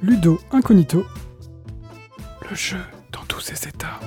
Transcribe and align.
Ludo 0.00 0.38
Incognito. 0.52 1.04
Le 2.48 2.54
jeu 2.54 2.78
dans 3.10 3.24
tous 3.24 3.40
ses 3.40 3.68
états. 3.68 3.98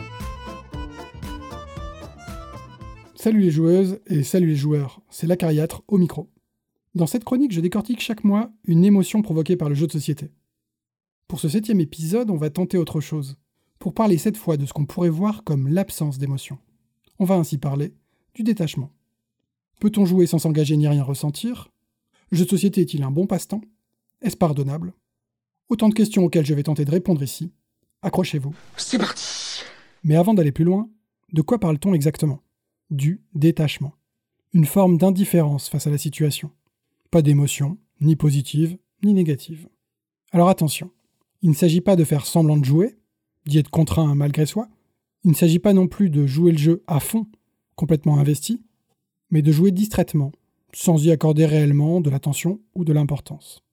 Salut 3.14 3.42
les 3.42 3.52
joueuses 3.52 4.00
et 4.08 4.24
salut 4.24 4.48
les 4.48 4.56
joueurs, 4.56 5.02
c'est 5.10 5.28
l'Acariâtre 5.28 5.84
au 5.90 5.98
micro. 5.98 6.32
Dans 6.96 7.08
cette 7.08 7.26
chronique, 7.26 7.52
je 7.52 7.60
décortique 7.60 8.00
chaque 8.00 8.24
mois 8.24 8.54
une 8.64 8.86
émotion 8.86 9.22
provoquée 9.22 9.58
par 9.58 9.68
le 9.68 9.76
jeu 9.76 9.86
de 9.86 9.92
société. 9.92 10.32
Pour 11.28 11.42
ce 11.42 11.50
septième 11.50 11.82
épisode, 11.82 12.32
on 12.32 12.38
va 12.38 12.50
tenter 12.50 12.78
autre 12.78 13.02
chose, 13.02 13.36
pour 13.78 13.94
parler 13.94 14.18
cette 14.18 14.38
fois 14.38 14.56
de 14.56 14.66
ce 14.66 14.72
qu'on 14.72 14.86
pourrait 14.86 15.10
voir 15.10 15.44
comme 15.44 15.68
l'absence 15.68 16.18
d'émotion. 16.18 16.58
On 17.20 17.26
va 17.26 17.36
ainsi 17.36 17.58
parler 17.58 17.94
du 18.34 18.44
détachement. 18.44 18.94
Peut-on 19.82 20.06
jouer 20.06 20.26
sans 20.26 20.40
s'engager 20.40 20.78
ni 20.78 20.88
rien 20.88 21.04
ressentir? 21.04 21.70
Le 22.30 22.38
jeu 22.38 22.46
de 22.46 22.50
société 22.50 22.80
est-il 22.80 23.04
un 23.04 23.12
bon 23.12 23.28
passe-temps? 23.28 23.62
Est-ce 24.22 24.38
pardonnable? 24.38 24.94
Autant 25.72 25.88
de 25.88 25.94
questions 25.94 26.26
auxquelles 26.26 26.46
je 26.46 26.54
vais 26.54 26.64
tenter 26.64 26.84
de 26.84 26.92
répondre 26.92 27.24
ici. 27.24 27.54
Accrochez-vous. 28.02 28.54
C'est 28.76 28.98
parti 28.98 29.62
Mais 30.04 30.18
avant 30.18 30.34
d'aller 30.34 30.52
plus 30.52 30.66
loin, 30.66 30.90
de 31.32 31.42
quoi 31.42 31.62
parle-t-on 31.62 31.94
exactement? 31.94 32.42
Du 32.90 33.22
détachement. 33.36 33.94
Une 34.52 34.66
forme 34.66 34.98
d'indifférence 34.98 35.70
face 35.70 35.88
à 35.88 35.90
la 35.90 35.98
situation. 35.98 36.52
Pas 37.10 37.22
d'émotion, 37.22 37.78
ni 38.02 38.18
positive, 38.18 38.78
ni 39.06 39.14
négative. 39.14 39.70
Alors 40.34 40.50
attention, 40.50 40.92
il 41.42 41.52
ne 41.52 41.56
s'agit 41.56 41.80
pas 41.80 41.96
de 41.96 42.04
faire 42.04 42.26
semblant 42.26 42.58
de 42.58 42.66
jouer, 42.66 42.98
d'y 43.46 43.58
être 43.58 43.70
contraint 43.70 44.14
malgré 44.14 44.46
soi. 44.46 44.68
Il 45.24 45.32
ne 45.32 45.36
s'agit 45.36 45.60
pas 45.60 45.72
non 45.72 45.88
plus 45.88 46.10
de 46.10 46.28
jouer 46.28 46.52
le 46.52 46.58
jeu 46.58 46.84
à 46.86 47.00
fond, 47.00 47.28
complètement 47.78 48.18
investi, 48.18 48.62
mais 49.30 49.42
de 49.42 49.54
jouer 49.54 49.72
distraitement, 49.72 50.34
sans 50.74 51.02
y 51.06 51.12
accorder 51.12 51.46
réellement 51.46 52.02
de 52.02 52.10
l'attention 52.10 52.60
ou 52.76 52.84
de 52.84 52.92
l'importance. 52.92 53.64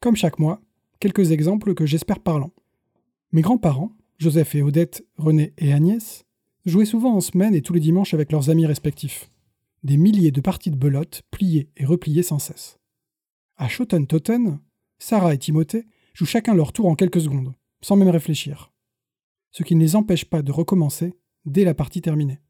Comme 0.00 0.16
chaque 0.16 0.38
mois, 0.38 0.62
quelques 1.00 1.32
exemples 1.32 1.74
que 1.74 1.86
j'espère 1.86 2.20
parlants. 2.20 2.52
Mes 3.32 3.42
grands-parents, 3.42 3.92
Joseph 4.18 4.54
et 4.54 4.62
Odette, 4.62 5.06
René 5.16 5.52
et 5.58 5.72
Agnès, 5.72 6.24
jouaient 6.64 6.84
souvent 6.84 7.14
en 7.14 7.20
semaine 7.20 7.54
et 7.54 7.62
tous 7.62 7.72
les 7.72 7.80
dimanches 7.80 8.14
avec 8.14 8.32
leurs 8.32 8.50
amis 8.50 8.66
respectifs 8.66 9.30
des 9.84 9.98
milliers 9.98 10.32
de 10.32 10.40
parties 10.40 10.70
de 10.70 10.76
belote 10.76 11.22
pliées 11.30 11.68
et 11.76 11.84
repliées 11.84 12.22
sans 12.22 12.38
cesse. 12.38 12.78
À 13.56 13.68
Schoten-Totten, 13.68 14.58
Sarah 14.98 15.34
et 15.34 15.38
Timothée 15.38 15.86
jouent 16.14 16.24
chacun 16.24 16.54
leur 16.54 16.72
tour 16.72 16.86
en 16.86 16.94
quelques 16.94 17.20
secondes, 17.20 17.54
sans 17.82 17.96
même 17.96 18.08
réfléchir. 18.08 18.72
Ce 19.50 19.62
qui 19.62 19.76
ne 19.76 19.80
les 19.80 19.94
empêche 19.94 20.24
pas 20.24 20.42
de 20.42 20.50
recommencer 20.50 21.14
dès 21.44 21.64
la 21.64 21.74
partie 21.74 22.00
terminée. 22.00 22.40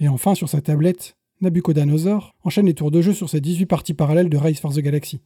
Et 0.00 0.08
enfin, 0.08 0.34
sur 0.34 0.48
sa 0.48 0.60
tablette, 0.60 1.16
Nabucodonosor 1.40 2.34
enchaîne 2.42 2.66
les 2.66 2.74
tours 2.74 2.90
de 2.90 3.00
jeu 3.00 3.14
sur 3.14 3.30
ses 3.30 3.40
18 3.40 3.66
parties 3.66 3.94
parallèles 3.94 4.28
de 4.28 4.36
Race 4.36 4.60
for 4.60 4.74
the 4.74 4.80
Galaxy. 4.80 5.20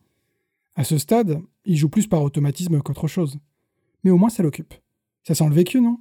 À 0.79 0.84
ce 0.84 0.97
stade, 0.97 1.43
il 1.67 1.77
joue 1.77 1.91
plus 1.91 2.07
par 2.07 2.23
automatisme 2.23 2.81
qu'autre 2.81 3.07
chose. 3.07 3.39
Mais 4.03 4.11
au 4.11 4.17
moins 4.17 4.31
ça 4.31 4.43
l'occupe. 4.43 4.73
Ça 5.25 5.34
sent 5.34 5.48
le 5.51 5.55
vécu, 5.55 5.83
non? 5.83 6.01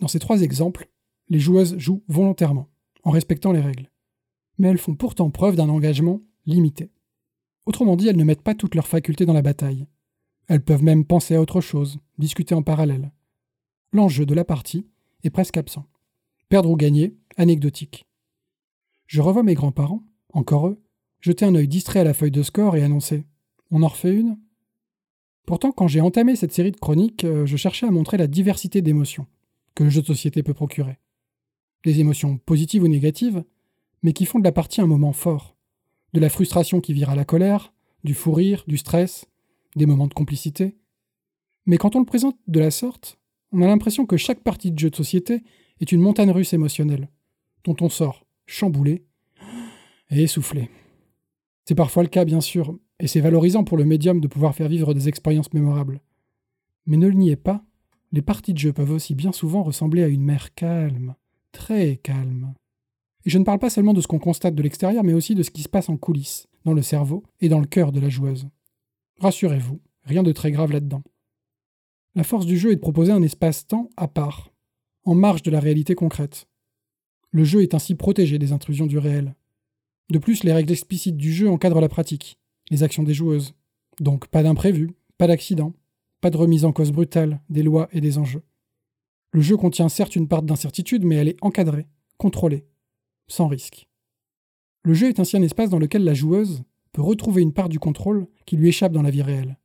Dans 0.00 0.08
ces 0.08 0.18
trois 0.18 0.40
exemples, 0.40 0.88
les 1.28 1.40
joueuses 1.40 1.76
jouent 1.76 2.02
volontairement, 2.08 2.70
en 3.02 3.10
respectant 3.10 3.52
les 3.52 3.60
règles 3.60 3.90
mais 4.58 4.68
elles 4.68 4.78
font 4.78 4.94
pourtant 4.94 5.30
preuve 5.30 5.56
d'un 5.56 5.68
engagement 5.68 6.20
limité. 6.46 6.90
Autrement 7.66 7.96
dit, 7.96 8.08
elles 8.08 8.16
ne 8.16 8.24
mettent 8.24 8.42
pas 8.42 8.54
toutes 8.54 8.74
leurs 8.74 8.86
facultés 8.86 9.26
dans 9.26 9.32
la 9.32 9.42
bataille. 9.42 9.86
Elles 10.46 10.62
peuvent 10.62 10.82
même 10.82 11.04
penser 11.04 11.34
à 11.34 11.40
autre 11.40 11.60
chose, 11.60 11.98
discuter 12.18 12.54
en 12.54 12.62
parallèle. 12.62 13.12
L'enjeu 13.92 14.26
de 14.26 14.34
la 14.34 14.44
partie 14.44 14.86
est 15.22 15.30
presque 15.30 15.56
absent. 15.56 15.86
Perdre 16.48 16.70
ou 16.70 16.76
gagner, 16.76 17.16
anecdotique. 17.36 18.06
Je 19.06 19.22
revois 19.22 19.42
mes 19.42 19.54
grands-parents, 19.54 20.02
encore 20.32 20.68
eux, 20.68 20.82
jeter 21.20 21.46
un 21.46 21.54
œil 21.54 21.68
distrait 21.68 22.00
à 22.00 22.04
la 22.04 22.14
feuille 22.14 22.30
de 22.30 22.42
score 22.42 22.76
et 22.76 22.82
annoncer 22.82 23.24
On 23.70 23.82
en 23.82 23.88
refait 23.88 24.14
une? 24.14 24.38
Pourtant, 25.46 25.72
quand 25.72 25.88
j'ai 25.88 26.00
entamé 26.00 26.36
cette 26.36 26.52
série 26.52 26.70
de 26.70 26.76
chroniques, 26.76 27.24
euh, 27.24 27.44
je 27.44 27.56
cherchais 27.56 27.86
à 27.86 27.90
montrer 27.90 28.16
la 28.16 28.26
diversité 28.26 28.82
d'émotions 28.82 29.26
que 29.74 29.84
le 29.84 29.90
jeu 29.90 30.00
de 30.00 30.06
société 30.06 30.42
peut 30.42 30.54
procurer. 30.54 30.98
Les 31.84 32.00
émotions 32.00 32.38
positives 32.38 32.82
ou 32.82 32.88
négatives, 32.88 33.44
mais 34.02 34.12
qui 34.12 34.24
font 34.24 34.38
de 34.38 34.44
la 34.44 34.52
partie 34.52 34.80
un 34.80 34.86
moment 34.86 35.12
fort. 35.12 35.56
De 36.12 36.20
la 36.20 36.30
frustration 36.30 36.80
qui 36.80 36.92
vire 36.92 37.10
à 37.10 37.16
la 37.16 37.24
colère, 37.24 37.74
du 38.04 38.14
fou 38.14 38.32
rire, 38.32 38.64
du 38.66 38.78
stress, 38.78 39.26
des 39.76 39.86
moments 39.86 40.06
de 40.06 40.14
complicité. 40.14 40.76
Mais 41.66 41.76
quand 41.76 41.96
on 41.96 42.00
le 42.00 42.06
présente 42.06 42.38
de 42.46 42.60
la 42.60 42.70
sorte, 42.70 43.18
on 43.52 43.62
a 43.62 43.66
l'impression 43.66 44.06
que 44.06 44.16
chaque 44.16 44.42
partie 44.42 44.70
de 44.70 44.78
jeu 44.78 44.90
de 44.90 44.96
société 44.96 45.42
est 45.80 45.92
une 45.92 46.00
montagne 46.00 46.30
russe 46.30 46.52
émotionnelle, 46.52 47.08
dont 47.64 47.76
on 47.80 47.88
sort 47.88 48.26
chamboulé 48.46 49.06
et 50.10 50.22
essoufflé. 50.22 50.70
C'est 51.64 51.74
parfois 51.74 52.02
le 52.02 52.08
cas, 52.08 52.24
bien 52.24 52.40
sûr, 52.40 52.78
et 53.04 53.06
c'est 53.06 53.20
valorisant 53.20 53.64
pour 53.64 53.76
le 53.76 53.84
médium 53.84 54.18
de 54.18 54.28
pouvoir 54.28 54.54
faire 54.54 54.70
vivre 54.70 54.94
des 54.94 55.10
expériences 55.10 55.52
mémorables. 55.52 56.00
Mais 56.86 56.96
ne 56.96 57.06
le 57.06 57.12
niez 57.12 57.36
pas, 57.36 57.62
les 58.12 58.22
parties 58.22 58.54
de 58.54 58.58
jeu 58.58 58.72
peuvent 58.72 58.92
aussi 58.92 59.14
bien 59.14 59.30
souvent 59.30 59.62
ressembler 59.62 60.02
à 60.02 60.08
une 60.08 60.24
mer 60.24 60.54
calme, 60.54 61.14
très 61.52 61.98
calme. 61.98 62.54
Et 63.26 63.30
je 63.30 63.36
ne 63.36 63.44
parle 63.44 63.58
pas 63.58 63.68
seulement 63.68 63.92
de 63.92 64.00
ce 64.00 64.06
qu'on 64.06 64.18
constate 64.18 64.54
de 64.54 64.62
l'extérieur, 64.62 65.04
mais 65.04 65.12
aussi 65.12 65.34
de 65.34 65.42
ce 65.42 65.50
qui 65.50 65.60
se 65.60 65.68
passe 65.68 65.90
en 65.90 65.98
coulisses, 65.98 66.46
dans 66.64 66.72
le 66.72 66.80
cerveau 66.80 67.22
et 67.42 67.50
dans 67.50 67.60
le 67.60 67.66
cœur 67.66 67.92
de 67.92 68.00
la 68.00 68.08
joueuse. 68.08 68.48
Rassurez-vous, 69.20 69.82
rien 70.04 70.22
de 70.22 70.32
très 70.32 70.50
grave 70.50 70.72
là-dedans. 70.72 71.02
La 72.14 72.24
force 72.24 72.46
du 72.46 72.56
jeu 72.56 72.72
est 72.72 72.76
de 72.76 72.80
proposer 72.80 73.12
un 73.12 73.22
espace-temps 73.22 73.90
à 73.98 74.08
part, 74.08 74.50
en 75.04 75.14
marge 75.14 75.42
de 75.42 75.50
la 75.50 75.60
réalité 75.60 75.94
concrète. 75.94 76.48
Le 77.32 77.44
jeu 77.44 77.60
est 77.60 77.74
ainsi 77.74 77.96
protégé 77.96 78.38
des 78.38 78.52
intrusions 78.52 78.86
du 78.86 78.96
réel. 78.96 79.34
De 80.08 80.18
plus, 80.18 80.42
les 80.42 80.54
règles 80.54 80.72
explicites 80.72 81.18
du 81.18 81.34
jeu 81.34 81.50
encadrent 81.50 81.82
la 81.82 81.90
pratique, 81.90 82.38
les 82.70 82.82
actions 82.82 83.02
des 83.02 83.14
joueuses. 83.14 83.54
Donc 84.00 84.28
pas 84.28 84.42
d'imprévu, 84.42 84.94
pas 85.18 85.26
d'accident, 85.26 85.72
pas 86.20 86.30
de 86.30 86.36
remise 86.36 86.64
en 86.64 86.72
cause 86.72 86.92
brutale 86.92 87.40
des 87.48 87.62
lois 87.62 87.88
et 87.92 88.00
des 88.00 88.18
enjeux. 88.18 88.42
Le 89.32 89.40
jeu 89.40 89.56
contient 89.56 89.88
certes 89.88 90.16
une 90.16 90.28
part 90.28 90.42
d'incertitude, 90.42 91.04
mais 91.04 91.16
elle 91.16 91.28
est 91.28 91.42
encadrée, 91.42 91.86
contrôlée, 92.18 92.66
sans 93.26 93.48
risque. 93.48 93.88
Le 94.82 94.94
jeu 94.94 95.08
est 95.08 95.18
ainsi 95.18 95.36
un 95.36 95.42
espace 95.42 95.70
dans 95.70 95.78
lequel 95.78 96.04
la 96.04 96.14
joueuse 96.14 96.62
peut 96.92 97.02
retrouver 97.02 97.42
une 97.42 97.52
part 97.52 97.68
du 97.68 97.78
contrôle 97.78 98.28
qui 98.46 98.56
lui 98.56 98.68
échappe 98.68 98.92
dans 98.92 99.02
la 99.02 99.10
vie 99.10 99.22
réelle. 99.22 99.58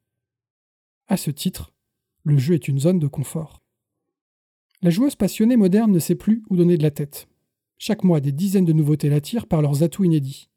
À 1.07 1.17
ce 1.17 1.29
titre, 1.29 1.73
le 2.23 2.37
jeu 2.37 2.55
est 2.55 2.67
une 2.67 2.79
zone 2.79 2.99
de 2.99 3.07
confort. 3.07 3.61
La 4.81 4.89
joueuse 4.89 5.15
passionnée 5.15 5.57
moderne 5.57 5.91
ne 5.91 5.99
sait 5.99 6.15
plus 6.15 6.43
où 6.49 6.55
donner 6.55 6.77
de 6.77 6.83
la 6.83 6.91
tête. 6.91 7.27
Chaque 7.77 8.03
mois, 8.03 8.21
des 8.21 8.31
dizaines 8.31 8.65
de 8.65 8.73
nouveautés 8.73 9.09
l'attirent 9.09 9.47
par 9.47 9.61
leurs 9.61 9.83
atouts 9.83 10.03
inédits. 10.03 10.49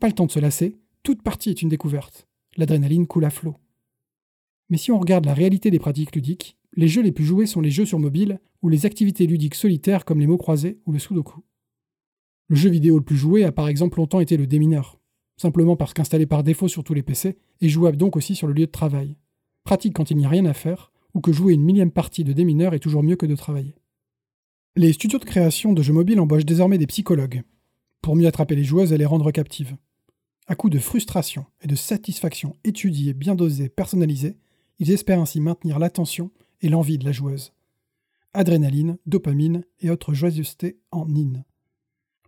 Pas 0.00 0.06
le 0.06 0.14
temps 0.14 0.26
de 0.26 0.32
se 0.32 0.40
lasser, 0.40 0.78
toute 1.08 1.22
partie 1.22 1.48
est 1.48 1.62
une 1.62 1.70
découverte. 1.70 2.28
L'adrénaline 2.58 3.06
coule 3.06 3.24
à 3.24 3.30
flot. 3.30 3.56
Mais 4.68 4.76
si 4.76 4.92
on 4.92 4.98
regarde 4.98 5.24
la 5.24 5.32
réalité 5.32 5.70
des 5.70 5.78
pratiques 5.78 6.14
ludiques, 6.14 6.58
les 6.74 6.86
jeux 6.86 7.00
les 7.00 7.12
plus 7.12 7.24
joués 7.24 7.46
sont 7.46 7.62
les 7.62 7.70
jeux 7.70 7.86
sur 7.86 7.98
mobile 7.98 8.40
ou 8.60 8.68
les 8.68 8.84
activités 8.84 9.26
ludiques 9.26 9.54
solitaires 9.54 10.04
comme 10.04 10.20
les 10.20 10.26
mots 10.26 10.36
croisés 10.36 10.80
ou 10.84 10.92
le 10.92 10.98
sudoku. 10.98 11.40
Le 12.48 12.56
jeu 12.56 12.68
vidéo 12.68 12.98
le 12.98 13.04
plus 13.04 13.16
joué 13.16 13.44
a 13.44 13.52
par 13.52 13.68
exemple 13.68 13.96
longtemps 13.96 14.20
été 14.20 14.36
le 14.36 14.46
démineur, 14.46 15.00
simplement 15.38 15.76
parce 15.76 15.94
qu'installé 15.94 16.26
par 16.26 16.44
défaut 16.44 16.68
sur 16.68 16.84
tous 16.84 16.92
les 16.92 17.02
PC 17.02 17.38
et 17.62 17.70
jouable 17.70 17.96
donc 17.96 18.14
aussi 18.14 18.34
sur 18.34 18.46
le 18.46 18.52
lieu 18.52 18.66
de 18.66 18.70
travail. 18.70 19.16
Pratique 19.64 19.94
quand 19.94 20.10
il 20.10 20.18
n'y 20.18 20.26
a 20.26 20.28
rien 20.28 20.44
à 20.44 20.52
faire, 20.52 20.92
ou 21.14 21.22
que 21.22 21.32
jouer 21.32 21.54
une 21.54 21.64
millième 21.64 21.90
partie 21.90 22.22
de 22.22 22.34
démineur 22.34 22.74
est 22.74 22.80
toujours 22.80 23.02
mieux 23.02 23.16
que 23.16 23.24
de 23.24 23.34
travailler. 23.34 23.76
Les 24.76 24.92
studios 24.92 25.20
de 25.20 25.24
création 25.24 25.72
de 25.72 25.80
jeux 25.80 25.94
mobiles 25.94 26.20
embauchent 26.20 26.44
désormais 26.44 26.76
des 26.76 26.86
psychologues, 26.86 27.44
pour 28.02 28.14
mieux 28.14 28.26
attraper 28.26 28.56
les 28.56 28.64
joueuses 28.64 28.92
et 28.92 28.98
les 28.98 29.06
rendre 29.06 29.30
captives. 29.30 29.74
À 30.50 30.54
coup 30.54 30.70
de 30.70 30.78
frustration 30.78 31.44
et 31.60 31.66
de 31.66 31.74
satisfaction 31.74 32.56
étudiée, 32.64 33.12
bien 33.12 33.34
dosée, 33.34 33.68
personnalisée, 33.68 34.38
ils 34.78 34.90
espèrent 34.90 35.20
ainsi 35.20 35.42
maintenir 35.42 35.78
l'attention 35.78 36.30
et 36.62 36.70
l'envie 36.70 36.96
de 36.96 37.04
la 37.04 37.12
joueuse. 37.12 37.52
Adrénaline, 38.32 38.96
dopamine 39.04 39.66
et 39.80 39.90
autres 39.90 40.14
joyeusetés 40.14 40.78
en 40.90 41.06
in. 41.14 41.44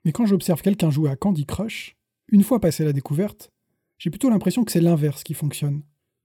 Mais 0.05 0.13
quand 0.13 0.27
j'observe 0.27 0.61
quelqu'un 0.61 0.91
jouer 0.91 1.09
à 1.09 1.17
Candy 1.17 1.47
Crush, 1.47 1.97
une 2.29 2.43
fois 2.43 2.61
passé 2.61 2.85
la 2.85 2.93
découverte, 2.93 3.51
j'ai 3.97 4.11
plutôt 4.11 4.29
l'impression 4.29 4.65
que 4.65 4.73
c'est 4.73 4.83
l'inverse 4.83 5.25
qui 5.25 5.33
fonctionne. 5.33 5.83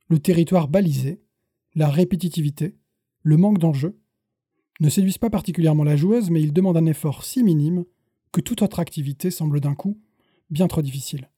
Le 0.09 0.19
territoire 0.19 0.67
balisé, 0.67 1.21
la 1.75 1.89
répétitivité, 1.89 2.75
le 3.23 3.37
manque 3.37 3.59
d'enjeu 3.59 3.97
ne 4.81 4.89
séduisent 4.89 5.17
pas 5.17 5.29
particulièrement 5.29 5.85
la 5.85 5.95
joueuse, 5.95 6.29
mais 6.29 6.41
ils 6.41 6.51
demandent 6.51 6.75
un 6.75 6.87
effort 6.87 7.23
si 7.23 7.41
minime 7.41 7.85
que 8.33 8.41
toute 8.41 8.63
autre 8.63 8.81
activité 8.81 9.31
semble 9.31 9.61
d'un 9.61 9.75
coup 9.75 9.97
bien 10.49 10.67
trop 10.67 10.81
difficile. 10.81 11.29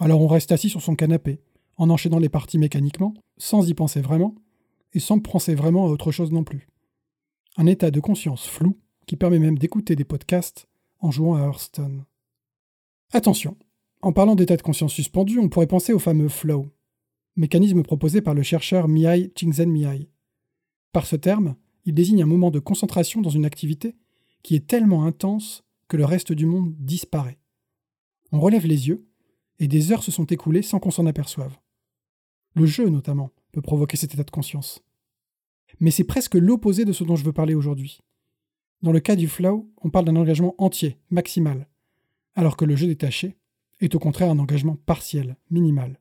Alors 0.00 0.22
on 0.22 0.26
reste 0.26 0.50
assis 0.50 0.70
sur 0.70 0.80
son 0.80 0.96
canapé, 0.96 1.42
en 1.76 1.90
enchaînant 1.90 2.18
les 2.18 2.30
parties 2.30 2.58
mécaniquement, 2.58 3.12
sans 3.36 3.68
y 3.68 3.74
penser 3.74 4.00
vraiment, 4.00 4.34
et 4.94 4.98
sans 4.98 5.20
penser 5.20 5.54
vraiment 5.54 5.84
à 5.84 5.90
autre 5.90 6.10
chose 6.10 6.32
non 6.32 6.42
plus. 6.42 6.68
Un 7.58 7.66
état 7.66 7.90
de 7.90 8.00
conscience 8.00 8.46
flou 8.46 8.78
qui 9.06 9.16
permet 9.16 9.38
même 9.38 9.58
d'écouter 9.58 9.96
des 9.96 10.04
podcasts 10.04 10.66
en 11.00 11.10
jouant 11.10 11.36
à 11.36 11.42
Hearthstone. 11.42 12.04
Attention, 13.12 13.56
en 14.00 14.12
parlant 14.12 14.36
d'état 14.36 14.56
de 14.56 14.62
conscience 14.62 14.94
suspendu, 14.94 15.38
on 15.38 15.50
pourrait 15.50 15.66
penser 15.66 15.92
au 15.92 15.98
fameux 15.98 16.30
flow, 16.30 16.70
mécanisme 17.36 17.82
proposé 17.82 18.22
par 18.22 18.32
le 18.32 18.42
chercheur 18.42 18.88
Mihai 18.88 19.32
Csikszentmihalyi. 19.34 20.08
Par 20.92 21.06
ce 21.06 21.16
terme, 21.16 21.56
il 21.84 21.92
désigne 21.92 22.22
un 22.22 22.26
moment 22.26 22.50
de 22.50 22.58
concentration 22.58 23.20
dans 23.20 23.30
une 23.30 23.44
activité 23.44 23.96
qui 24.42 24.54
est 24.54 24.66
tellement 24.66 25.04
intense 25.04 25.62
que 25.88 25.98
le 25.98 26.06
reste 26.06 26.32
du 26.32 26.46
monde 26.46 26.74
disparaît. 26.78 27.38
On 28.32 28.40
relève 28.40 28.66
les 28.66 28.88
yeux, 28.88 29.06
et 29.60 29.68
des 29.68 29.92
heures 29.92 30.02
se 30.02 30.10
sont 30.10 30.24
écoulées 30.24 30.62
sans 30.62 30.80
qu'on 30.80 30.90
s'en 30.90 31.06
aperçoive. 31.06 31.56
Le 32.54 32.66
jeu, 32.66 32.88
notamment, 32.88 33.30
peut 33.52 33.62
provoquer 33.62 33.96
cet 33.96 34.14
état 34.14 34.24
de 34.24 34.30
conscience. 34.30 34.82
Mais 35.78 35.92
c'est 35.92 36.04
presque 36.04 36.34
l'opposé 36.34 36.84
de 36.84 36.92
ce 36.92 37.04
dont 37.04 37.14
je 37.14 37.24
veux 37.24 37.32
parler 37.32 37.54
aujourd'hui. 37.54 38.00
Dans 38.82 38.92
le 38.92 39.00
cas 39.00 39.14
du 39.14 39.28
flow, 39.28 39.70
on 39.82 39.90
parle 39.90 40.06
d'un 40.06 40.16
engagement 40.16 40.54
entier, 40.58 40.98
maximal, 41.10 41.68
alors 42.34 42.56
que 42.56 42.64
le 42.64 42.74
jeu 42.74 42.86
détaché 42.86 43.36
est 43.80 43.94
au 43.94 43.98
contraire 43.98 44.30
un 44.30 44.38
engagement 44.38 44.76
partiel, 44.76 45.36
minimal. 45.50 46.00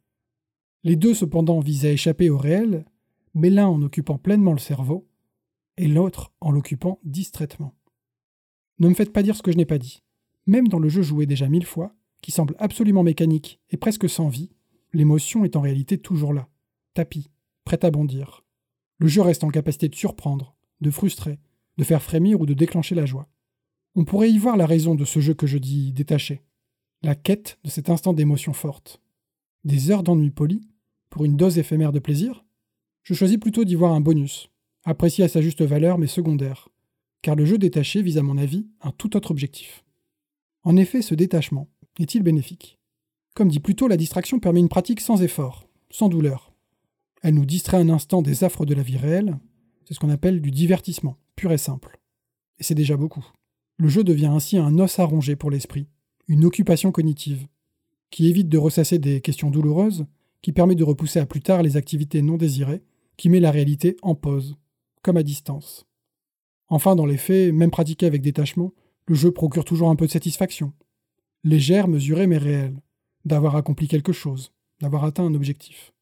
Les 0.84 0.96
deux 0.96 1.14
cependant 1.14 1.60
visent 1.60 1.86
à 1.86 1.92
échapper 1.92 2.30
au 2.30 2.38
réel, 2.38 2.86
mais 3.34 3.50
l'un 3.50 3.68
en 3.68 3.82
occupant 3.82 4.18
pleinement 4.18 4.54
le 4.54 4.60
cerveau, 4.60 5.08
et 5.78 5.88
l'autre 5.88 6.34
en 6.40 6.52
l'occupant 6.52 7.00
distraitement. 7.04 7.76
Ne 8.80 8.88
me 8.88 8.94
faites 8.94 9.14
pas 9.14 9.24
dire 9.24 9.36
ce 9.36 9.44
que 9.44 9.52
je 9.52 9.58
n'ai 9.58 9.66
pas 9.66 9.78
dit. 9.78 10.04
Même 10.46 10.70
dans 10.70 10.80
le 10.80 10.90
jeu 10.90 11.02
joué 11.02 11.26
déjà 11.26 11.48
mille 11.50 11.66
fois, 11.66 11.94
qui 12.30 12.36
semble 12.36 12.56
absolument 12.60 13.02
mécanique 13.02 13.60
et 13.72 13.78
presque 13.78 14.08
sans 14.08 14.30
vie, 14.30 14.52
l'émotion 14.94 15.46
est 15.46 15.56
en 15.56 15.62
réalité 15.62 15.98
toujours 15.98 16.32
là, 16.32 16.48
tapis, 16.94 17.32
prête 17.64 17.84
à 17.84 17.90
bondir. 17.90 18.46
Le 19.00 19.08
jeu 19.08 19.24
reste 19.24 19.44
en 19.44 19.48
capacité 19.48 19.90
de 19.90 19.96
surprendre, 19.96 20.56
de 20.80 20.92
frustrer, 20.92 21.40
de 21.80 21.84
faire 21.84 22.04
frémir 22.04 22.40
ou 22.40 22.46
de 22.46 22.54
déclencher 22.54 22.94
la 22.94 23.08
joie. 23.08 23.28
On 23.96 24.06
pourrait 24.06 24.30
y 24.30 24.38
voir 24.38 24.58
la 24.58 24.68
raison 24.68 24.94
de 24.94 25.06
ce 25.06 25.20
jeu 25.20 25.34
que 25.34 25.48
je 25.48 25.58
dis 25.58 25.92
détaché, 25.92 26.44
la 27.02 27.16
quête 27.16 27.58
de 27.64 27.72
cet 27.72 27.90
instant 27.90 28.14
d'émotion 28.14 28.54
forte. 28.54 29.02
Des 29.64 29.90
heures 29.90 30.04
d'ennui 30.04 30.30
poli, 30.30 30.62
pour 31.10 31.26
une 31.26 31.36
dose 31.36 31.58
éphémère 31.58 31.92
de 31.92 31.98
plaisir? 31.98 32.46
Je 33.02 33.16
choisis 33.16 33.40
plutôt 33.40 33.64
d'y 33.64 33.74
voir 33.74 33.94
un 33.94 34.02
bonus, 34.02 34.52
apprécié 34.84 35.24
à 35.24 35.30
sa 35.30 35.42
juste 35.42 35.64
valeur 35.64 35.98
mais 35.98 36.06
secondaire, 36.06 36.70
car 37.24 37.36
le 37.36 37.46
jeu 37.46 37.58
détaché 37.58 38.04
vise 38.04 38.20
à 38.20 38.22
mon 38.22 38.38
avis 38.38 38.68
un 38.82 38.92
tout 38.92 39.18
autre 39.18 39.32
objectif. 39.32 39.84
En 40.62 40.78
effet, 40.78 41.02
ce 41.02 41.16
détachement 41.16 41.68
est-il 41.98 42.24
bénéfique? 42.24 42.80
Comme 43.36 43.50
dit 43.50 43.60
plus 43.60 43.76
tôt, 43.76 43.88
la 43.88 43.98
distraction 43.98 44.40
permet 44.40 44.60
une 44.60 44.70
pratique 44.70 45.02
sans 45.02 45.22
effort, 45.22 45.68
sans 45.90 46.10
douleur. 46.10 46.52
Elle 47.22 47.36
nous 47.36 47.46
distrait 47.46 47.78
un 47.78 47.90
instant 47.90 48.22
des 48.22 48.44
affres 48.44 48.66
de 48.66 48.74
la 48.74 48.84
vie 48.84 48.98
réelle, 48.98 49.38
c'est 49.86 49.94
ce 49.94 50.00
qu'on 50.00 50.10
appelle 50.10 50.42
du 50.42 50.52
divertissement, 50.52 51.18
pur 51.36 51.52
et 51.52 51.58
simple. 51.58 52.00
Et 52.60 52.64
c'est 52.64 52.76
déjà 52.76 52.96
beaucoup. 52.96 53.26
Le 53.78 53.88
jeu 53.88 54.04
devient 54.04 54.28
ainsi 54.28 54.58
un 54.58 54.78
os 54.78 55.00
à 55.00 55.06
ronger 55.06 55.36
pour 55.36 55.52
l'esprit, 55.52 55.88
une 56.28 56.46
occupation 56.46 56.92
cognitive, 56.92 57.48
qui 58.12 58.28
évite 58.28 58.50
de 58.50 58.58
ressasser 58.58 59.00
des 59.00 59.22
questions 59.22 59.50
douloureuses, 59.50 60.06
qui 60.42 60.52
permet 60.52 60.76
de 60.76 60.84
repousser 60.84 61.20
à 61.20 61.26
plus 61.26 61.42
tard 61.42 61.64
les 61.64 61.78
activités 61.78 62.22
non 62.22 62.38
désirées, 62.38 62.84
qui 63.18 63.30
met 63.30 63.40
la 63.40 63.52
réalité 63.52 63.98
en 64.02 64.16
pause, 64.16 64.58
comme 65.02 65.18
à 65.18 65.24
distance. 65.24 65.86
Enfin, 66.68 66.96
dans 66.96 67.06
les 67.06 67.18
faits, 67.18 67.54
même 67.54 67.72
pratiqué 67.72 68.06
avec 68.06 68.22
détachement, 68.22 68.74
le 69.08 69.16
jeu 69.16 69.32
procure 69.32 69.66
toujours 69.66 69.90
un 69.90 69.96
peu 69.96 70.06
de 70.06 70.12
satisfaction. 70.12 70.74
Légère, 71.44 71.88
mesurée, 71.88 72.28
mais 72.28 72.38
réelle. 72.38 72.82
D'avoir 73.24 73.56
accompli 73.56 73.88
quelque 73.88 74.12
chose, 74.12 74.52
d'avoir 74.82 75.06
atteint 75.06 75.26
un 75.26 75.34
objectif. 75.34 75.94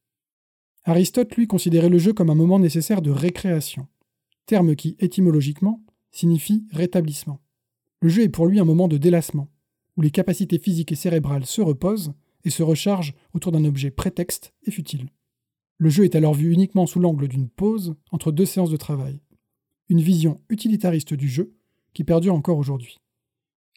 Aristote, 0.84 1.36
lui, 1.36 1.48
considérait 1.48 1.89
le 1.89 2.00
jeu 2.00 2.13
comme 2.13 2.30
un 2.30 2.36
moment 2.36 2.60
nécessaire 2.60 3.01
de 3.01 3.12
récréation, 3.12 3.88
terme 4.48 4.75
qui, 4.75 4.95
étymologiquement, 5.00 5.84
signifie 6.12 6.66
rétablissement. 6.72 7.39
Le 8.01 8.10
jeu 8.10 8.24
est 8.24 8.30
pour 8.30 8.48
lui 8.48 8.60
un 8.60 8.66
moment 8.66 8.88
de 8.88 8.98
délassement, 8.98 9.50
où 9.95 10.01
les 10.01 10.12
capacités 10.12 10.57
physiques 10.57 10.92
et 10.92 10.95
cérébrales 10.95 11.45
se 11.45 11.62
reposent 11.62 12.13
et 12.44 12.50
se 12.50 12.63
rechargent 12.63 13.13
autour 13.33 13.51
d'un 13.51 13.66
objet 13.66 13.92
prétexte 13.92 14.54
et 14.63 14.72
futile. 14.72 15.10
Le 15.78 15.90
jeu 15.90 16.06
est 16.06 16.16
alors 16.16 16.33
vu 16.33 16.51
uniquement 16.51 16.88
sous 16.88 17.00
l'angle 17.00 17.28
d'une 17.28 17.50
pause 17.50 17.95
entre 18.12 18.31
deux 18.31 18.45
séances 18.45 18.72
de 18.72 18.78
travail. 18.78 19.19
Une 19.90 20.01
vision 20.01 20.42
utilitariste 20.50 21.13
du 21.13 21.28
jeu 21.28 21.54
qui 21.94 22.04
perdure 22.04 22.33
encore 22.33 22.57
aujourd'hui. 22.57 23.00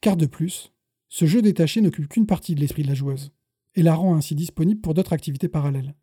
Car 0.01 0.17
de 0.17 0.27
plus, 0.27 0.73
ce 1.11 1.27
jeu 1.27 1.43
détaché 1.43 1.81
n'occupe 1.81 2.09
qu'une 2.09 2.27
partie 2.27 2.55
de 2.55 2.61
l'esprit 2.61 2.85
de 2.85 2.89
la 2.89 2.95
joueuse, 2.95 3.33
et 3.75 3.83
la 3.83 3.95
rend 3.95 4.15
ainsi 4.15 4.35
disponible 4.35 4.81
pour 4.81 4.95
d'autres 4.95 5.13
activités 5.13 5.49
parallèles. 5.49 5.95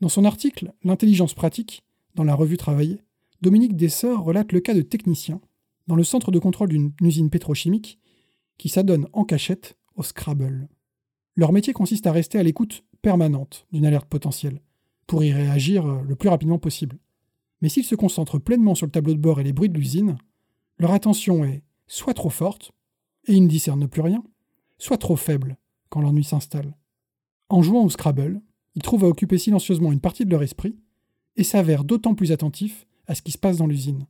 Dans 0.00 0.08
son 0.08 0.24
article 0.24 0.72
L'intelligence 0.84 1.34
pratique, 1.34 1.84
dans 2.14 2.24
la 2.24 2.34
revue 2.34 2.56
Travailler, 2.56 3.02
Dominique 3.42 3.76
Dessort 3.76 4.24
relate 4.24 4.52
le 4.52 4.60
cas 4.60 4.72
de 4.72 4.82
techniciens 4.82 5.40
dans 5.88 5.96
le 5.96 6.04
centre 6.04 6.30
de 6.30 6.38
contrôle 6.38 6.68
d'une 6.68 6.92
usine 7.02 7.28
pétrochimique 7.28 7.98
qui 8.56 8.68
s'adonnent 8.68 9.08
en 9.12 9.24
cachette 9.24 9.76
au 9.94 10.02
Scrabble. 10.02 10.68
Leur 11.34 11.52
métier 11.52 11.72
consiste 11.72 12.06
à 12.06 12.12
rester 12.12 12.38
à 12.38 12.42
l'écoute 12.42 12.84
permanente 13.02 13.66
d'une 13.72 13.84
alerte 13.84 14.08
potentielle, 14.08 14.62
pour 15.06 15.22
y 15.22 15.32
réagir 15.32 15.86
euh, 15.86 16.02
le 16.02 16.16
plus 16.16 16.28
rapidement 16.28 16.58
possible. 16.58 16.98
Mais 17.60 17.68
s'ils 17.68 17.84
se 17.84 17.94
concentrent 17.94 18.38
pleinement 18.38 18.74
sur 18.74 18.86
le 18.86 18.92
tableau 18.92 19.14
de 19.14 19.20
bord 19.20 19.40
et 19.40 19.44
les 19.44 19.52
bruits 19.52 19.68
de 19.68 19.76
l'usine, 19.76 20.18
leur 20.78 20.92
attention 20.92 21.44
est 21.44 21.62
soit 21.86 22.14
trop 22.14 22.30
forte, 22.30 22.72
et 23.26 23.34
ils 23.34 23.42
ne 23.42 23.48
discernent 23.48 23.88
plus 23.88 24.02
rien, 24.02 24.22
soit 24.78 24.98
trop 24.98 25.16
faible 25.16 25.56
quand 25.88 26.00
l'ennui 26.00 26.24
s'installe. 26.24 26.76
En 27.48 27.62
jouant 27.62 27.84
au 27.84 27.90
Scrabble, 27.90 28.40
ils 28.74 28.82
trouvent 28.82 29.04
à 29.04 29.08
occuper 29.08 29.38
silencieusement 29.38 29.92
une 29.92 30.00
partie 30.00 30.24
de 30.24 30.30
leur 30.30 30.42
esprit 30.42 30.76
et 31.36 31.44
s'avèrent 31.44 31.84
d'autant 31.84 32.14
plus 32.14 32.32
attentifs 32.32 32.86
à 33.06 33.14
ce 33.14 33.22
qui 33.22 33.32
se 33.32 33.38
passe 33.38 33.56
dans 33.58 33.66
l'usine. 33.66 34.06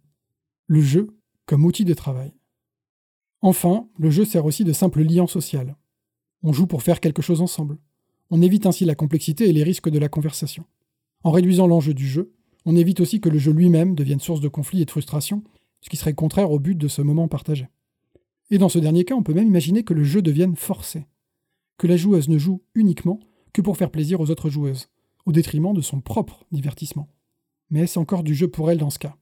Le 0.67 0.81
jeu 0.81 1.17
comme 1.45 1.65
outil 1.65 1.85
de 1.85 1.95
travail. 1.95 2.33
Enfin, 3.43 3.89
le 3.99 4.11
jeu 4.11 4.25
sert 4.25 4.45
aussi 4.45 4.65
de 4.65 4.73
simple 4.73 5.03
lien 5.03 5.27
social. 5.27 5.77
On 6.43 6.53
joue 6.53 6.67
pour 6.67 6.83
faire 6.83 7.01
quelque 7.01 7.23
chose 7.23 7.41
ensemble. 7.41 7.79
On 8.31 8.43
évite 8.43 8.67
ainsi 8.67 8.85
la 8.85 8.95
complexité 8.95 9.49
et 9.49 9.53
les 9.53 9.63
risques 9.63 9.89
de 9.89 9.99
la 9.99 10.09
conversation. 10.09 10.65
En 11.23 11.31
réduisant 11.31 11.67
l'enjeu 11.67 11.95
du 11.95 12.09
jeu, 12.09 12.33
on 12.65 12.75
évite 12.75 13.01
aussi 13.01 13.21
que 13.21 13.29
le 13.29 13.39
jeu 13.39 13.53
lui-même 13.53 13.95
devienne 13.95 14.19
source 14.19 14.41
de 14.41 14.49
conflits 14.49 14.83
et 14.83 14.85
de 14.85 14.91
frustration, 14.91 15.45
ce 15.81 15.89
qui 15.89 15.97
serait 15.97 16.15
contraire 16.15 16.51
au 16.51 16.59
but 16.59 16.75
de 16.75 16.89
ce 16.89 17.03
moment 17.03 17.29
partagé. 17.29 17.69
Et 18.51 18.59
dans 18.59 18.69
ce 18.69 18.79
dernier 18.79 19.05
cas, 19.05 19.15
on 19.15 19.23
peut 19.23 19.35
même 19.35 19.49
imaginer 19.49 19.83
que 19.83 19.95
le 19.95 20.05
jeu 20.05 20.23
devienne 20.23 20.57
forcé, 20.57 21.07
que 21.79 21.87
la 21.87 21.97
joueuse 21.97 22.29
ne 22.29 22.39
joue 22.39 22.63
uniquement 22.75 23.21
que 23.53 23.61
pour 23.61 23.77
faire 23.77 23.91
plaisir 23.91 24.21
aux 24.21 24.31
autres 24.31 24.51
joueuses, 24.51 24.89
au 25.25 25.33
détriment 25.33 25.75
de 25.75 25.81
son 25.81 26.01
propre 26.01 26.45
divertissement. 26.53 27.09
Mais 27.71 27.81
est-ce 27.81 27.99
encore 27.99 28.23
du 28.23 28.35
jeu 28.35 28.49
pour 28.49 28.71
elle 28.71 28.79
dans 28.79 28.91
ce 28.91 28.99
cas? 28.99 29.17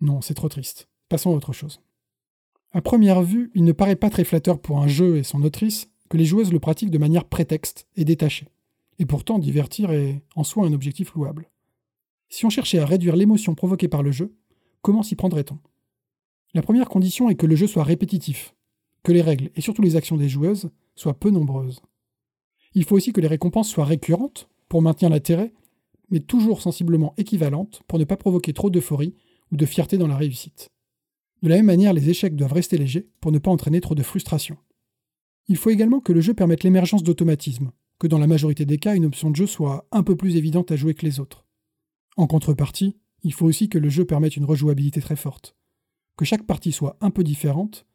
Non, 0.00 0.20
c'est 0.20 0.34
trop 0.34 0.48
triste. 0.48 0.88
Passons 1.08 1.32
à 1.32 1.34
autre 1.34 1.52
chose. 1.52 1.80
À 2.72 2.82
première 2.82 3.22
vue, 3.22 3.50
il 3.54 3.64
ne 3.64 3.72
paraît 3.72 3.96
pas 3.96 4.10
très 4.10 4.24
flatteur 4.24 4.60
pour 4.60 4.78
un 4.80 4.88
jeu 4.88 5.16
et 5.16 5.22
son 5.22 5.42
autrice 5.42 5.90
que 6.08 6.16
les 6.16 6.24
joueuses 6.24 6.52
le 6.52 6.60
pratiquent 6.60 6.90
de 6.90 6.98
manière 6.98 7.24
prétexte 7.24 7.86
et 7.96 8.04
détachée. 8.04 8.48
Et 8.98 9.06
pourtant, 9.06 9.38
divertir 9.38 9.90
est 9.90 10.22
en 10.34 10.44
soi 10.44 10.66
un 10.66 10.72
objectif 10.72 11.14
louable. 11.14 11.48
Si 12.28 12.44
on 12.44 12.50
cherchait 12.50 12.78
à 12.78 12.86
réduire 12.86 13.16
l'émotion 13.16 13.54
provoquée 13.54 13.88
par 13.88 14.02
le 14.02 14.10
jeu, 14.10 14.34
comment 14.82 15.02
s'y 15.02 15.14
prendrait-on? 15.14 15.58
La 16.54 16.62
première 16.62 16.88
condition 16.88 17.28
est 17.28 17.34
que 17.34 17.46
le 17.46 17.56
jeu 17.56 17.66
soit 17.66 17.84
répétitif, 17.84 18.54
que 19.02 19.12
les 19.12 19.22
règles 19.22 19.50
et 19.54 19.60
surtout 19.60 19.82
les 19.82 19.96
actions 19.96 20.16
des 20.16 20.28
joueuses 20.28 20.70
soient 20.94 21.18
peu 21.18 21.30
nombreuses. 21.30 21.82
Il 22.74 22.84
faut 22.84 22.96
aussi 22.96 23.12
que 23.12 23.20
les 23.20 23.28
récompenses 23.28 23.68
soient 23.68 23.84
récurrentes 23.84 24.48
pour 24.68 24.82
maintenir 24.82 25.10
l'intérêt, 25.10 25.52
mais 26.10 26.20
toujours 26.20 26.62
sensiblement 26.62 27.14
équivalentes 27.16 27.82
pour 27.86 27.98
ne 27.98 28.04
pas 28.04 28.16
provoquer 28.16 28.52
trop 28.52 28.70
d'euphorie 28.70 29.14
ou 29.52 29.56
de 29.56 29.66
fierté 29.66 29.98
dans 29.98 30.08
la 30.08 30.16
réussite. 30.16 30.70
De 31.42 31.48
la 31.48 31.56
même 31.56 31.66
manière, 31.66 31.92
les 31.92 32.08
échecs 32.10 32.34
doivent 32.34 32.52
rester 32.52 32.78
légers 32.78 33.08
pour 33.20 33.30
ne 33.30 33.38
pas 33.38 33.50
entraîner 33.50 33.80
trop 33.80 33.94
de 33.94 34.02
frustration. 34.02 34.56
Il 35.46 35.56
faut 35.56 35.70
également 35.70 36.00
que 36.00 36.12
le 36.12 36.20
jeu 36.20 36.34
permette 36.34 36.64
l'émergence 36.64 37.02
d'automatismes, 37.02 37.70
que 37.98 38.06
dans 38.06 38.18
la 38.18 38.26
majorité 38.26 38.66
des 38.66 38.78
cas, 38.78 38.94
une 38.94 39.06
option 39.06 39.30
de 39.30 39.36
jeu 39.36 39.46
soit 39.46 39.86
un 39.92 40.02
peu 40.02 40.16
plus 40.16 40.36
évidente 40.36 40.70
à 40.72 40.76
jouer 40.76 40.94
que 40.94 41.06
les 41.06 41.20
autres. 41.20 41.46
En 42.16 42.26
contrepartie, 42.26 42.96
il 43.22 43.32
faut 43.32 43.46
aussi 43.46 43.68
que 43.68 43.78
le 43.78 43.88
jeu 43.88 44.04
permette 44.04 44.36
une 44.36 44.44
rejouabilité 44.44 45.00
très 45.00 45.16
forte, 45.16 45.56
que 46.18 46.24
chaque 46.24 46.42
partie 46.42 46.72
soit 46.72 46.98
un 47.00 47.10
peu 47.10 47.22
différente, 47.22 47.86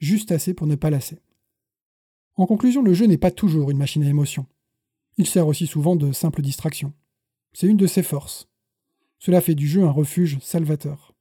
juste 0.00 0.32
assez 0.32 0.54
pour 0.54 0.66
ne 0.66 0.74
pas 0.74 0.90
lasser. 0.90 1.20
En 2.34 2.46
conclusion, 2.46 2.82
le 2.82 2.94
jeu 2.94 3.06
n'est 3.06 3.18
pas 3.18 3.30
toujours 3.30 3.70
une 3.70 3.76
machine 3.76 4.02
à 4.02 4.08
émotion. 4.08 4.46
Il 5.18 5.26
sert 5.26 5.46
aussi 5.46 5.66
souvent 5.66 5.94
de 5.94 6.10
simple 6.10 6.40
distraction. 6.40 6.94
C'est 7.52 7.66
une 7.66 7.76
de 7.76 7.86
ses 7.86 8.02
forces. 8.02 8.48
Cela 9.18 9.42
fait 9.42 9.54
du 9.54 9.68
jeu 9.68 9.84
un 9.84 9.90
refuge 9.90 10.38
salvateur. 10.40 11.14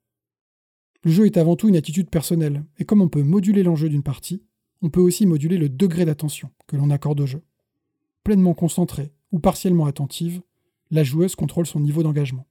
Le 1.03 1.11
jeu 1.11 1.25
est 1.25 1.37
avant 1.37 1.57
tout 1.57 1.67
une 1.67 1.75
attitude 1.75 2.09
personnelle, 2.09 2.63
et 2.79 2.85
comme 2.85 3.01
on 3.01 3.09
peut 3.09 3.23
moduler 3.23 3.61
l'enjeu 3.61 3.89
d'une 3.89 4.01
partie, 4.01 4.41
on 4.81 4.89
peut 4.89 5.01
aussi 5.01 5.25
moduler 5.25 5.57
le 5.57 5.69
degré 5.69 6.05
d'attention 6.05 6.51
que 6.67 6.77
l'on 6.77 6.89
accorde 6.89 7.19
au 7.19 7.25
jeu. 7.25 7.43
Pleinement 8.23 8.53
concentrée 8.53 9.11
ou 9.31 9.39
partiellement 9.39 9.87
attentive, 9.87 10.41
la 10.89 11.03
joueuse 11.03 11.35
contrôle 11.35 11.67
son 11.67 11.81
niveau 11.81 12.01
d'engagement, 12.01 12.47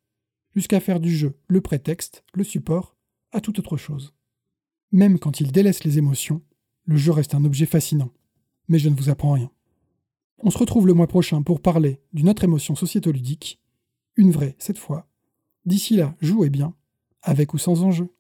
jusqu'à 0.55 0.81
faire 0.81 1.01
du 1.01 1.15
jeu 1.15 1.39
le 1.49 1.63
prétexte, 1.63 2.23
le 2.35 2.45
support, 2.45 2.95
à 3.35 3.41
toute 3.41 3.59
autre 3.59 3.77
chose. 3.77 4.15
Même 4.93 5.19
quand 5.19 5.41
il 5.41 5.53
délaisse 5.53 5.85
les 5.85 5.99
émotions, 5.99 6.41
le 6.85 6.97
jeu 6.97 7.13
reste 7.13 7.35
un 7.35 7.45
objet 7.45 7.67
fascinant. 7.67 8.11
Mais 8.69 8.79
je 8.79 8.89
ne 8.89 8.95
vous 8.95 9.11
apprends 9.11 9.33
rien. 9.33 9.51
On 10.39 10.51
se 10.51 10.59
retrouve 10.59 10.87
le 10.87 10.95
mois 10.95 11.07
prochain 11.07 11.43
pour 11.43 11.61
parler 11.61 12.01
d'une 12.13 12.29
autre 12.29 12.45
émotion 12.45 12.75
sociétoludique, 12.75 13.61
une 14.17 14.31
vraie 14.31 14.57
cette 14.59 14.79
fois. 14.79 15.09
D'ici 15.65 15.97
là, 15.97 16.15
jouez 16.21 16.51
bien, 16.51 16.75
avec 17.23 17.55
ou 17.55 17.59
sans 17.59 17.83
enjeu. 17.83 18.15